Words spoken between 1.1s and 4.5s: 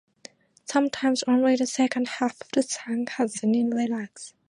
only the second half of the song has any lyrics.